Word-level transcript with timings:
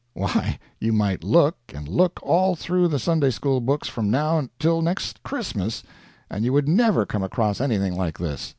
Why, 0.13 0.57
you 0.79 0.93
might 0.93 1.23
look, 1.23 1.57
and 1.75 1.87
look, 1.87 2.19
all 2.23 2.55
through 2.55 2.87
the 2.87 2.97
Sunday 2.97 3.29
school 3.29 3.61
books 3.61 3.87
from 3.87 4.09
now 4.09 4.49
till 4.57 4.81
next 4.81 5.21
Christmas, 5.21 5.83
and 6.27 6.43
you 6.43 6.51
would 6.53 6.67
never 6.67 7.05
come 7.05 7.21
across 7.21 7.61
anything 7.61 7.95
like 7.95 8.17
this. 8.17 8.49